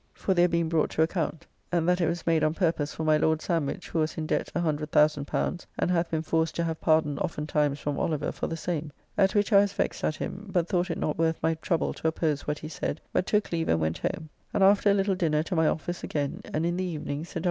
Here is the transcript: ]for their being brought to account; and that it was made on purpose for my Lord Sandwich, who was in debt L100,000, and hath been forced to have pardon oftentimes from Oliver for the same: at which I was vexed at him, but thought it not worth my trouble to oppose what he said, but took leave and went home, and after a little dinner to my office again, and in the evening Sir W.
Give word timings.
]for 0.13 0.33
their 0.33 0.47
being 0.49 0.67
brought 0.67 0.89
to 0.89 1.03
account; 1.03 1.45
and 1.71 1.87
that 1.87 2.01
it 2.01 2.07
was 2.07 2.25
made 2.25 2.43
on 2.43 2.55
purpose 2.55 2.91
for 2.91 3.03
my 3.03 3.17
Lord 3.17 3.39
Sandwich, 3.39 3.89
who 3.89 3.99
was 3.99 4.17
in 4.17 4.25
debt 4.25 4.49
L100,000, 4.55 5.65
and 5.77 5.91
hath 5.91 6.09
been 6.09 6.23
forced 6.23 6.55
to 6.55 6.63
have 6.63 6.81
pardon 6.81 7.19
oftentimes 7.19 7.79
from 7.79 7.99
Oliver 7.99 8.31
for 8.31 8.47
the 8.47 8.57
same: 8.57 8.91
at 9.15 9.35
which 9.35 9.53
I 9.53 9.57
was 9.59 9.73
vexed 9.73 10.03
at 10.03 10.15
him, 10.15 10.47
but 10.51 10.67
thought 10.67 10.89
it 10.89 10.97
not 10.97 11.19
worth 11.19 11.37
my 11.43 11.53
trouble 11.53 11.93
to 11.93 12.07
oppose 12.07 12.47
what 12.47 12.57
he 12.57 12.67
said, 12.67 12.99
but 13.13 13.27
took 13.27 13.51
leave 13.51 13.69
and 13.69 13.79
went 13.79 13.99
home, 13.99 14.29
and 14.55 14.63
after 14.63 14.89
a 14.89 14.93
little 14.95 15.13
dinner 15.13 15.43
to 15.43 15.55
my 15.55 15.67
office 15.67 16.03
again, 16.03 16.41
and 16.45 16.65
in 16.65 16.77
the 16.77 16.83
evening 16.83 17.23
Sir 17.23 17.35
W. 17.35 17.39